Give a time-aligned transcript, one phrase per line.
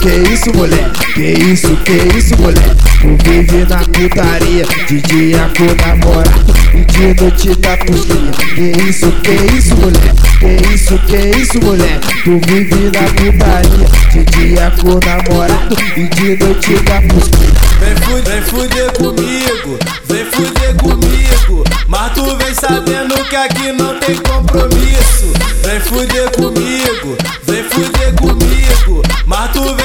[0.00, 0.90] que isso, mulher?
[1.14, 2.76] Que isso, que isso, mulher?
[3.00, 8.30] Tu vive na putaria, de dia com namorado e de noite tá cozinha.
[8.54, 10.14] Que isso, que isso, mulher?
[10.38, 12.00] Que isso, que isso, mulher?
[12.24, 17.56] Tu vive na putaria, de dia com namorado e de noite tá cozinha.
[17.80, 19.78] Vem fuder, vem fuder comigo,
[20.08, 21.64] vem fuder comigo.
[21.88, 25.32] Mas tu vem sabendo que aqui não tem compromisso.
[25.62, 28.55] Vem fuder comigo, vem fuder comigo.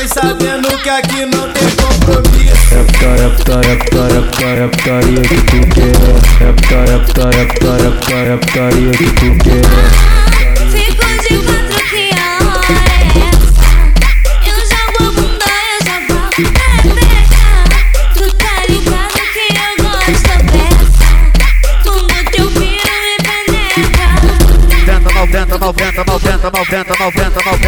[0.08, 2.74] Sabendo que aqui não tem compromisso.
[2.74, 6.48] É putaria, putaria, putaria, putaria, putaria que tu quer.
[6.48, 10.21] É putaria, putaria, putaria, putaria, putaria que tu quer.
[25.60, 27.60] Mal, tenta mal, tenta mal, tenta mal,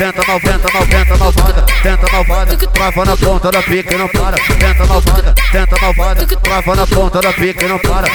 [0.00, 1.64] tenta mal, tenta mal, tenta mal, foda.
[1.82, 2.56] Tenta mal, foda.
[2.72, 4.36] Trava na ponta da pica e não para.
[4.36, 5.34] Tenta foda.
[5.52, 6.26] Tenta foda.
[6.26, 8.06] Trava na ponta da pica e não para.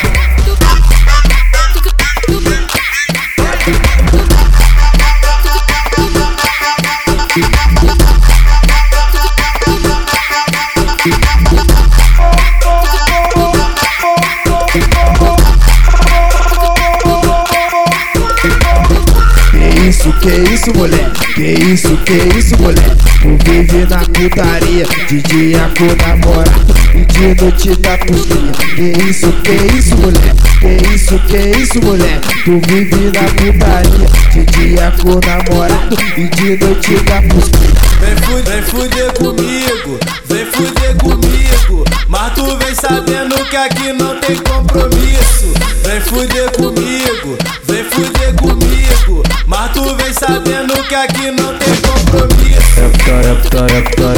[20.22, 21.12] Que isso, mulher?
[21.36, 22.96] Que isso, que isso, mulher?
[23.22, 28.52] Tu vive na putaria, de dia com namorado e de noite tá cozinha.
[28.76, 30.36] Que isso, que isso, mulher?
[30.60, 32.20] Que isso, que isso, mulher?
[32.44, 37.76] Tu vive na putaria, de dia com namorado e de noite tá cozinha.
[38.00, 41.84] Vem vem fuder comigo, vem fuder comigo.
[42.08, 45.54] Mas tu vem sabendo que aqui não tem compromisso.
[45.84, 46.75] Vem fuder comigo,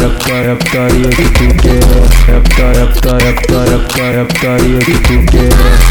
[0.09, 2.35] putaria, putaria, que tu quer.
[2.35, 5.86] É putaria, putaria, putaria, putaria, putaria que tu quer.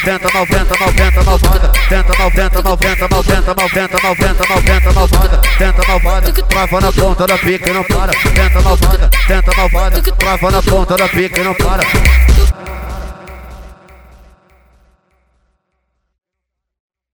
[0.00, 1.38] Tenta mal, tenta mal, tenta mal,
[4.28, 5.40] tenta mal, tenta mal, foda.
[5.58, 6.32] Tenta mal, foda.
[6.48, 8.12] Trava na ponta da pica e não para.
[8.12, 9.10] Tenta mal, foda.
[9.26, 10.02] Tenta mal, foda.
[10.02, 11.82] Trava na ponta da pica e não para.